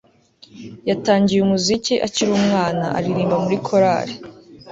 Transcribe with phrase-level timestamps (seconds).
[0.89, 4.13] yatangiye umuziki akiri umwana, aririmba muri korali